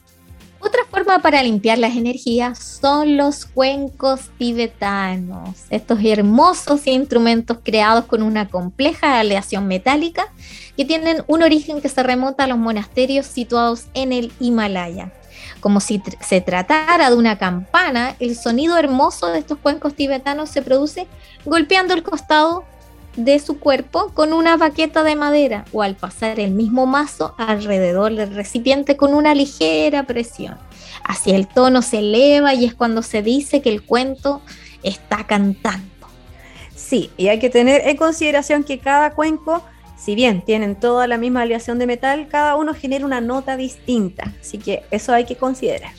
Otra 0.63 0.85
forma 0.89 1.19
para 1.19 1.41
limpiar 1.41 1.79
las 1.79 1.95
energías 1.95 2.79
son 2.81 3.17
los 3.17 3.45
cuencos 3.45 4.29
tibetanos, 4.37 5.49
estos 5.71 5.99
hermosos 6.03 6.85
instrumentos 6.85 7.57
creados 7.63 8.05
con 8.05 8.21
una 8.21 8.47
compleja 8.47 9.19
aleación 9.19 9.67
metálica 9.67 10.31
que 10.77 10.85
tienen 10.85 11.23
un 11.25 11.41
origen 11.41 11.81
que 11.81 11.89
se 11.89 12.03
remonta 12.03 12.43
a 12.43 12.47
los 12.47 12.59
monasterios 12.59 13.25
situados 13.25 13.85
en 13.95 14.13
el 14.13 14.31
Himalaya. 14.39 15.11
Como 15.61 15.79
si 15.79 16.01
se 16.19 16.41
tratara 16.41 17.09
de 17.09 17.15
una 17.15 17.39
campana, 17.39 18.15
el 18.19 18.35
sonido 18.35 18.77
hermoso 18.77 19.27
de 19.27 19.39
estos 19.39 19.57
cuencos 19.57 19.95
tibetanos 19.95 20.49
se 20.49 20.61
produce 20.61 21.07
golpeando 21.43 21.95
el 21.95 22.03
costado 22.03 22.65
de 23.15 23.39
su 23.39 23.59
cuerpo 23.59 24.11
con 24.13 24.33
una 24.33 24.57
baqueta 24.57 25.03
de 25.03 25.15
madera 25.15 25.65
o 25.71 25.81
al 25.81 25.95
pasar 25.95 26.39
el 26.39 26.51
mismo 26.51 26.85
mazo 26.85 27.35
alrededor 27.37 28.15
del 28.15 28.33
recipiente 28.33 28.97
con 28.97 29.13
una 29.13 29.35
ligera 29.35 30.03
presión. 30.03 30.57
Así 31.03 31.31
el 31.31 31.47
tono 31.47 31.81
se 31.81 31.99
eleva 31.99 32.53
y 32.53 32.65
es 32.65 32.73
cuando 32.73 33.01
se 33.01 33.21
dice 33.21 33.61
que 33.61 33.69
el 33.69 33.83
cuento 33.83 34.41
está 34.83 35.25
cantando. 35.27 35.85
Sí, 36.75 37.11
y 37.17 37.27
hay 37.27 37.39
que 37.39 37.49
tener 37.49 37.87
en 37.87 37.97
consideración 37.97 38.63
que 38.63 38.79
cada 38.79 39.13
cuenco 39.13 39.63
si 40.01 40.15
bien 40.15 40.41
tienen 40.41 40.75
toda 40.75 41.05
la 41.05 41.19
misma 41.19 41.43
aleación 41.43 41.77
de 41.77 41.85
metal, 41.85 42.27
cada 42.27 42.55
uno 42.55 42.73
genera 42.73 43.05
una 43.05 43.21
nota 43.21 43.55
distinta, 43.55 44.33
así 44.41 44.57
que 44.57 44.83
eso 44.89 45.13
hay 45.13 45.25
que 45.25 45.35
considerar. 45.35 45.91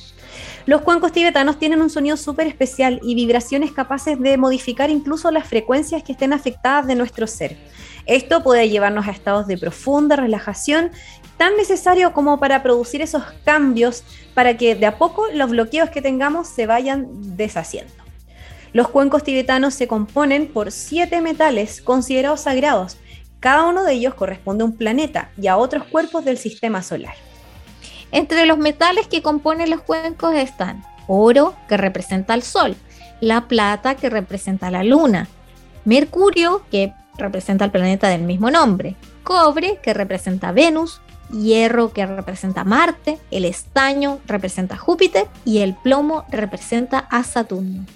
Los 0.64 0.82
cuencos 0.82 1.10
tibetanos 1.10 1.58
tienen 1.58 1.82
un 1.82 1.90
sonido 1.90 2.16
súper 2.16 2.46
especial 2.46 3.00
y 3.02 3.16
vibraciones 3.16 3.72
capaces 3.72 4.20
de 4.20 4.36
modificar 4.36 4.90
incluso 4.90 5.30
las 5.32 5.48
frecuencias 5.48 6.04
que 6.04 6.12
estén 6.12 6.32
afectadas 6.32 6.86
de 6.86 6.94
nuestro 6.94 7.26
ser. 7.26 7.56
Esto 8.06 8.44
puede 8.44 8.68
llevarnos 8.68 9.08
a 9.08 9.10
estados 9.10 9.48
de 9.48 9.58
profunda 9.58 10.14
relajación, 10.14 10.92
tan 11.36 11.56
necesario 11.56 12.12
como 12.12 12.38
para 12.38 12.62
producir 12.62 13.02
esos 13.02 13.24
cambios 13.44 14.04
para 14.34 14.56
que 14.56 14.76
de 14.76 14.86
a 14.86 14.98
poco 14.98 15.26
los 15.32 15.50
bloqueos 15.50 15.90
que 15.90 16.02
tengamos 16.02 16.46
se 16.46 16.66
vayan 16.66 17.08
deshaciendo. 17.36 17.92
Los 18.72 18.88
cuencos 18.88 19.24
tibetanos 19.24 19.74
se 19.74 19.88
componen 19.88 20.46
por 20.46 20.70
siete 20.70 21.20
metales 21.20 21.82
considerados 21.82 22.42
sagrados. 22.42 22.96
Cada 23.40 23.66
uno 23.66 23.82
de 23.82 23.94
ellos 23.94 24.14
corresponde 24.14 24.62
a 24.62 24.66
un 24.66 24.76
planeta 24.76 25.32
y 25.36 25.48
a 25.48 25.56
otros 25.56 25.84
cuerpos 25.84 26.24
del 26.24 26.38
sistema 26.38 26.82
solar. 26.82 27.14
Entre 28.12 28.46
los 28.46 28.58
metales 28.58 29.06
que 29.08 29.22
componen 29.22 29.70
los 29.70 29.80
cuencos 29.80 30.34
están 30.34 30.84
oro, 31.06 31.54
que 31.68 31.76
representa 31.76 32.34
al 32.34 32.42
Sol, 32.42 32.76
la 33.20 33.48
plata, 33.48 33.94
que 33.96 34.10
representa 34.10 34.70
la 34.70 34.84
Luna, 34.84 35.28
Mercurio, 35.84 36.62
que 36.70 36.92
representa 37.18 37.64
el 37.64 37.70
planeta 37.70 38.08
del 38.08 38.22
mismo 38.22 38.50
nombre, 38.50 38.96
cobre, 39.24 39.78
que 39.82 39.94
representa 39.94 40.52
Venus, 40.52 41.00
hierro, 41.30 41.92
que 41.92 42.06
representa 42.06 42.64
Marte, 42.64 43.18
el 43.30 43.44
estaño 43.44 44.20
representa 44.26 44.76
Júpiter 44.76 45.26
y 45.44 45.58
el 45.58 45.74
plomo 45.74 46.24
representa 46.30 46.98
a 46.98 47.24
Saturno. 47.24 47.86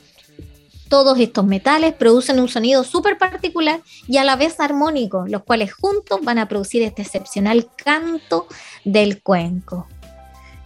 Todos 0.88 1.18
estos 1.18 1.44
metales 1.44 1.94
producen 1.94 2.38
un 2.38 2.48
sonido 2.48 2.84
súper 2.84 3.18
particular 3.18 3.80
y 4.06 4.18
a 4.18 4.24
la 4.24 4.36
vez 4.36 4.60
armónico, 4.60 5.26
los 5.26 5.42
cuales 5.42 5.72
juntos 5.72 6.20
van 6.22 6.38
a 6.38 6.46
producir 6.46 6.82
este 6.82 7.02
excepcional 7.02 7.68
canto 7.76 8.46
del 8.84 9.20
cuenco. 9.20 9.88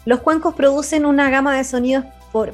Los 0.05 0.21
cuencos 0.21 0.55
producen 0.55 1.07
una 1.07 1.31
gama 1.31 1.57
de 1.57 1.65
sonidos 1.65 2.05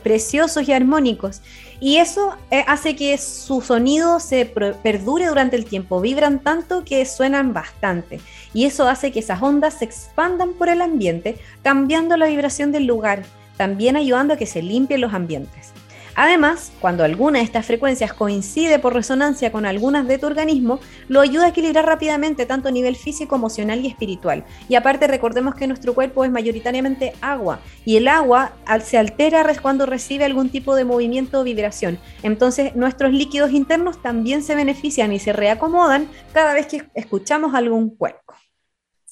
preciosos 0.02 0.66
y 0.68 0.72
armónicos 0.72 1.42
y 1.80 1.98
eso 1.98 2.34
eh, 2.50 2.64
hace 2.66 2.96
que 2.96 3.18
su 3.18 3.60
sonido 3.60 4.20
se 4.20 4.46
perdure 4.46 5.26
durante 5.26 5.56
el 5.56 5.66
tiempo, 5.66 6.00
vibran 6.00 6.38
tanto 6.38 6.84
que 6.84 7.04
suenan 7.04 7.52
bastante 7.52 8.20
y 8.54 8.64
eso 8.64 8.88
hace 8.88 9.12
que 9.12 9.20
esas 9.20 9.42
ondas 9.42 9.74
se 9.74 9.84
expandan 9.84 10.54
por 10.54 10.70
el 10.70 10.80
ambiente, 10.80 11.36
cambiando 11.62 12.16
la 12.16 12.26
vibración 12.26 12.72
del 12.72 12.86
lugar, 12.86 13.24
también 13.58 13.96
ayudando 13.96 14.34
a 14.34 14.36
que 14.38 14.46
se 14.46 14.62
limpien 14.62 15.02
los 15.02 15.12
ambientes. 15.12 15.72
Además, 16.16 16.72
cuando 16.80 17.04
alguna 17.04 17.38
de 17.38 17.44
estas 17.44 17.66
frecuencias 17.66 18.14
coincide 18.14 18.78
por 18.78 18.94
resonancia 18.94 19.52
con 19.52 19.66
algunas 19.66 20.08
de 20.08 20.16
tu 20.16 20.26
organismo, 20.26 20.80
lo 21.08 21.20
ayuda 21.20 21.44
a 21.44 21.48
equilibrar 21.48 21.84
rápidamente 21.84 22.46
tanto 22.46 22.68
a 22.68 22.72
nivel 22.72 22.96
físico, 22.96 23.36
emocional 23.36 23.80
y 23.80 23.86
espiritual. 23.86 24.44
Y 24.68 24.76
aparte 24.76 25.06
recordemos 25.06 25.54
que 25.54 25.66
nuestro 25.66 25.92
cuerpo 25.92 26.24
es 26.24 26.30
mayoritariamente 26.30 27.12
agua 27.20 27.60
y 27.84 27.98
el 27.98 28.08
agua 28.08 28.52
se 28.82 28.96
altera 28.96 29.44
cuando 29.60 29.84
recibe 29.84 30.24
algún 30.24 30.48
tipo 30.48 30.74
de 30.74 30.86
movimiento 30.86 31.40
o 31.40 31.44
vibración. 31.44 31.98
Entonces 32.22 32.74
nuestros 32.74 33.12
líquidos 33.12 33.52
internos 33.52 34.00
también 34.00 34.42
se 34.42 34.54
benefician 34.54 35.12
y 35.12 35.18
se 35.18 35.34
reacomodan 35.34 36.08
cada 36.32 36.54
vez 36.54 36.66
que 36.66 36.84
escuchamos 36.94 37.54
algún 37.54 37.90
cuerpo 37.90 38.34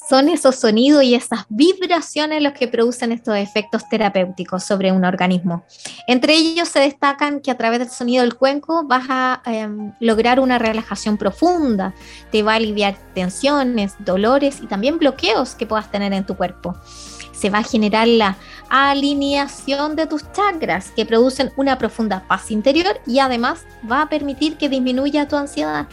son 0.09 0.29
esos 0.29 0.57
sonidos 0.57 1.03
y 1.03 1.15
esas 1.15 1.47
vibraciones 1.49 2.43
los 2.43 2.53
que 2.53 2.69
producen 2.69 3.13
estos 3.13 3.37
efectos 3.37 3.89
terapéuticos 3.89 4.63
sobre 4.65 4.93
un 4.93 5.05
organismo. 5.05 5.65
Entre 6.07 6.35
ellos 6.35 6.69
se 6.69 6.81
destacan 6.81 7.41
que 7.41 7.51
a 7.51 7.57
través 7.57 7.79
del 7.79 7.91
sonido 7.91 8.23
del 8.23 8.35
cuenco 8.35 8.85
vas 8.87 9.07
a 9.09 9.43
em, 9.47 9.93
lograr 10.01 10.41
una 10.41 10.59
relajación 10.59 11.17
profunda, 11.17 11.95
te 12.31 12.43
va 12.43 12.53
a 12.53 12.57
aliviar 12.57 12.97
tensiones, 13.15 13.95
dolores 14.01 14.61
y 14.63 14.67
también 14.67 14.99
bloqueos 14.99 15.55
que 15.55 15.67
puedas 15.67 15.91
tener 15.91 16.13
en 16.13 16.27
tu 16.27 16.37
cuerpo. 16.37 16.77
Se 17.33 17.51
va 17.51 17.59
a 17.59 17.65
generar 17.65 18.07
la 18.07 18.37
alineación 18.69 19.97
de 19.97 20.07
tus 20.07 20.31
chakras 20.33 20.93
que 20.95 21.05
producen 21.05 21.53
una 21.57 21.79
profunda 21.79 22.25
paz 22.29 22.51
interior 22.51 23.01
y 23.07 23.19
además 23.19 23.65
va 23.91 24.03
a 24.03 24.09
permitir 24.09 24.57
que 24.57 24.69
disminuya 24.69 25.29
tu 25.29 25.37
ansiedad 25.37 25.87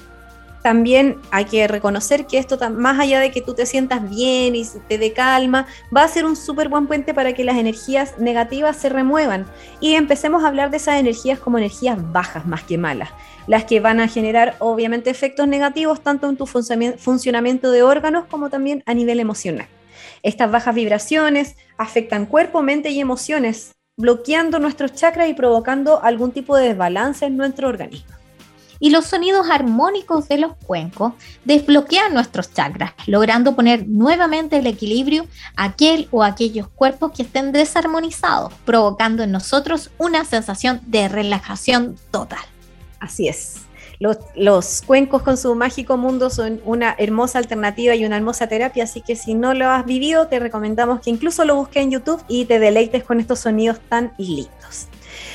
también 0.61 1.19
hay 1.31 1.45
que 1.45 1.67
reconocer 1.67 2.25
que 2.27 2.37
esto, 2.37 2.57
más 2.71 2.99
allá 2.99 3.19
de 3.19 3.31
que 3.31 3.41
tú 3.41 3.53
te 3.53 3.65
sientas 3.65 4.07
bien 4.09 4.55
y 4.55 4.65
te 4.87 4.97
dé 4.97 5.13
calma, 5.13 5.67
va 5.95 6.03
a 6.03 6.07
ser 6.07 6.25
un 6.25 6.35
súper 6.35 6.69
buen 6.69 6.87
puente 6.87 7.13
para 7.13 7.33
que 7.33 7.43
las 7.43 7.57
energías 7.57 8.19
negativas 8.19 8.77
se 8.77 8.89
remuevan 8.89 9.45
y 9.79 9.95
empecemos 9.95 10.43
a 10.43 10.47
hablar 10.47 10.69
de 10.69 10.77
esas 10.77 10.99
energías 10.99 11.39
como 11.39 11.57
energías 11.57 11.97
bajas 12.11 12.45
más 12.45 12.63
que 12.63 12.77
malas, 12.77 13.09
las 13.47 13.65
que 13.65 13.79
van 13.79 13.99
a 13.99 14.07
generar 14.07 14.55
obviamente 14.59 15.09
efectos 15.09 15.47
negativos 15.47 16.01
tanto 16.01 16.29
en 16.29 16.37
tu 16.37 16.45
funcionamiento 16.45 17.71
de 17.71 17.83
órganos 17.83 18.25
como 18.25 18.49
también 18.49 18.83
a 18.85 18.93
nivel 18.93 19.19
emocional. 19.19 19.67
Estas 20.23 20.51
bajas 20.51 20.75
vibraciones 20.75 21.55
afectan 21.77 22.27
cuerpo, 22.27 22.61
mente 22.61 22.89
y 22.91 22.99
emociones, 22.99 23.73
bloqueando 23.97 24.59
nuestros 24.59 24.93
chakras 24.93 25.29
y 25.29 25.33
provocando 25.33 26.03
algún 26.03 26.31
tipo 26.31 26.55
de 26.55 26.69
desbalance 26.69 27.25
en 27.25 27.37
nuestro 27.37 27.67
organismo 27.67 28.20
y 28.81 28.89
los 28.89 29.05
sonidos 29.05 29.49
armónicos 29.49 30.27
de 30.27 30.39
los 30.39 30.55
cuencos 30.65 31.13
desbloquean 31.45 32.13
nuestros 32.13 32.51
chakras, 32.53 32.91
logrando 33.05 33.55
poner 33.55 33.87
nuevamente 33.87 34.57
el 34.57 34.67
equilibrio 34.67 35.25
a 35.55 35.65
aquel 35.65 36.09
o 36.11 36.23
aquellos 36.23 36.67
cuerpos 36.67 37.13
que 37.13 37.21
estén 37.21 37.53
desarmonizados, 37.53 38.51
provocando 38.65 39.23
en 39.23 39.31
nosotros 39.31 39.91
una 39.97 40.25
sensación 40.25 40.81
de 40.87 41.07
relajación 41.07 41.95
total. 42.11 42.43
Así 42.99 43.29
es. 43.29 43.61
Los, 44.35 44.81
cuencos 44.81 45.21
con 45.21 45.37
su 45.37 45.53
mágico 45.53 45.95
mundo 45.95 46.31
son 46.31 46.59
una 46.65 46.95
hermosa 46.97 47.37
alternativa 47.37 47.93
y 47.93 48.03
una 48.03 48.17
hermosa 48.17 48.47
terapia, 48.47 48.85
así 48.85 49.01
que 49.01 49.15
si 49.15 49.35
no 49.35 49.53
lo 49.53 49.69
has 49.69 49.85
vivido, 49.85 50.25
te 50.25 50.39
recomendamos 50.39 51.01
que 51.01 51.11
incluso 51.11 51.45
lo 51.45 51.55
busques 51.55 51.83
en 51.83 51.91
YouTube 51.91 52.23
y 52.27 52.45
te 52.45 52.57
deleites 52.57 53.03
con 53.03 53.19
estos 53.19 53.41
sonidos 53.41 53.79
tan 53.89 54.11
lindos. 54.17 54.87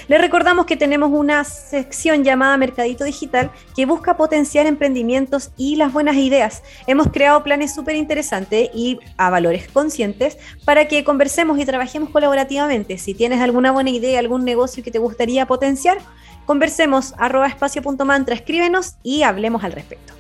Les 0.08 0.20
recordamos 0.20 0.66
que 0.66 0.76
tenemos 0.76 1.10
una 1.12 1.42
sección 1.42 2.22
llamada 2.22 2.56
Mercadito 2.56 3.02
Digital 3.02 3.50
que 3.74 3.86
busca 3.86 4.16
potenciar 4.16 4.66
emprendimientos 4.66 5.50
y 5.56 5.74
las 5.74 5.92
buenas 5.92 6.14
ideas. 6.14 6.62
Hemos 6.86 7.08
creado 7.08 7.42
planes 7.42 7.74
súper 7.74 7.96
interesantes 7.96 8.70
y 8.72 9.00
a 9.16 9.30
valores 9.30 9.66
conscientes 9.66 10.38
para 10.64 10.86
que 10.86 11.02
conversemos 11.02 11.58
y 11.58 11.64
trabajemos 11.64 12.10
colaborativamente. 12.10 12.98
Si 12.98 13.14
tienes 13.14 13.40
alguna 13.40 13.72
buena 13.72 13.90
idea, 13.90 14.20
algún 14.20 14.44
negocio 14.44 14.84
que 14.84 14.92
te 14.92 15.00
gustaría 15.00 15.46
potenciar, 15.46 15.98
conversemos 16.44 17.12
arroba 17.18 17.48
espacio.mantra, 17.48 18.36
escríbenos 18.36 18.94
y 19.02 19.24
hablemos 19.24 19.64
al 19.64 19.72
respecto. 19.72 20.15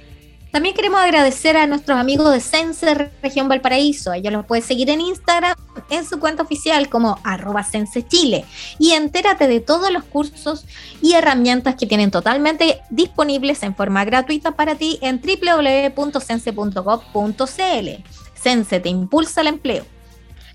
También 0.50 0.74
queremos 0.74 1.00
agradecer 1.00 1.56
a 1.56 1.66
nuestros 1.66 1.98
amigos 1.98 2.32
de 2.32 2.40
Sense 2.40 3.10
Región 3.22 3.48
Valparaíso. 3.48 4.12
Ellos 4.12 4.32
los 4.32 4.46
puedes 4.46 4.64
seguir 4.64 4.88
en 4.88 5.02
Instagram 5.02 5.54
en 5.90 6.06
su 6.06 6.18
cuenta 6.18 6.42
oficial 6.42 6.88
como 6.88 7.18
arroba 7.24 7.66
Chile. 8.08 8.46
Y 8.78 8.92
entérate 8.92 9.48
de 9.48 9.60
todos 9.60 9.90
los 9.90 10.04
cursos 10.04 10.64
y 11.02 11.12
herramientas 11.12 11.74
que 11.74 11.86
tienen 11.86 12.10
totalmente 12.10 12.80
disponibles 12.90 13.62
en 13.62 13.74
forma 13.74 14.04
gratuita 14.04 14.52
para 14.52 14.76
ti 14.76 14.98
en 15.02 15.20
www.sense.gov.cl. 15.20 18.04
Sense 18.34 18.80
te 18.80 18.88
impulsa 18.88 19.40
el 19.42 19.48
empleo. 19.48 19.84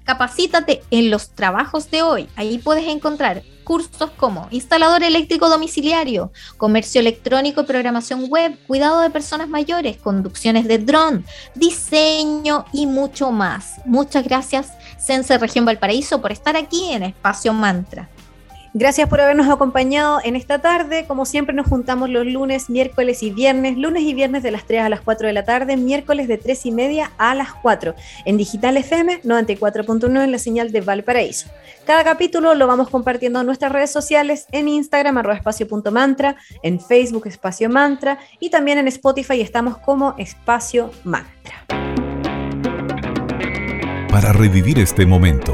Capacítate 0.04 0.82
en 0.90 1.12
los 1.12 1.30
trabajos 1.30 1.92
de 1.92 2.02
hoy. 2.02 2.28
Ahí 2.36 2.58
puedes 2.58 2.88
encontrar 2.88 3.44
cursos 3.72 4.12
como 4.18 4.50
instalador 4.52 5.02
eléctrico 5.02 5.48
domiciliario, 5.48 6.34
comercio 6.58 7.00
electrónico 7.00 7.62
y 7.62 7.64
programación 7.64 8.26
web, 8.28 8.58
cuidado 8.68 9.00
de 9.00 9.10
personas 9.10 9.48
mayores, 9.48 9.96
conducciones 9.96 10.68
de 10.68 10.78
dron, 10.78 11.24
diseño 11.56 12.66
y 12.74 12.86
mucho 12.86 13.32
más. 13.32 13.76
Muchas 13.86 14.26
gracias, 14.26 14.74
Sense 15.00 15.38
Región 15.38 15.64
Valparaíso, 15.64 16.20
por 16.22 16.34
estar 16.34 16.58
aquí 16.58 16.92
en 16.92 17.04
Espacio 17.04 17.54
Mantra. 17.54 18.10
Gracias 18.74 19.10
por 19.10 19.20
habernos 19.20 19.50
acompañado 19.50 20.20
en 20.24 20.38
esta 20.38 20.60
tarde. 20.60 21.04
Como 21.06 21.26
siempre 21.26 21.54
nos 21.54 21.68
juntamos 21.68 22.10
los 22.10 22.26
lunes, 22.26 22.70
miércoles 22.70 23.22
y 23.22 23.30
viernes. 23.30 23.78
Lunes 23.78 24.04
y 24.04 24.14
viernes 24.14 24.44
de 24.44 24.52
las 24.52 24.64
3 24.64 24.84
a 24.84 24.90
las 24.90 25.02
4 25.02 25.28
de 25.28 25.34
la 25.34 25.44
tarde, 25.44 25.76
miércoles 25.76 26.30
de 26.30 26.38
3 26.38 26.68
y 26.68 26.72
media 26.72 27.12
a 27.18 27.36
las 27.36 27.54
4. 27.54 27.94
En 28.24 28.38
Digital 28.38 28.78
FM 28.78 29.24
94.9 29.24 30.24
en 30.24 30.32
la 30.32 30.38
señal 30.38 30.72
de 30.72 30.80
Valparaíso. 30.80 31.50
Cada 31.86 32.06
capítulo 32.06 32.56
lo 32.56 32.66
vamos 32.66 32.90
compartiendo 32.90 33.42
en 33.42 33.46
nuestras 33.46 33.74
redes 33.74 33.92
sociales, 33.92 34.48
en 34.54 34.70
Instagram 34.70 35.18
arroba 35.18 35.36
espacio.mantra, 35.36 36.38
en 36.64 36.80
Facebook 36.80 37.28
espacio 37.28 37.70
mantra 37.70 38.20
y 38.40 38.52
también 38.52 38.78
en 38.78 38.88
Spotify 38.88 39.42
estamos 39.42 39.80
como 39.80 40.16
espacio 40.18 40.92
mantra. 41.04 41.66
Para 44.10 44.32
revivir 44.32 44.80
este 44.80 45.06
momento, 45.06 45.54